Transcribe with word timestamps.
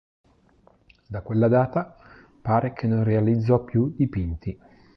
Da 1.07 1.21
quella 1.21 1.47
data 1.47 1.95
pare 2.41 2.73
che 2.73 2.87
non 2.87 3.03
realizzò 3.03 3.63
più 3.63 3.93
dipinti. 3.95 4.57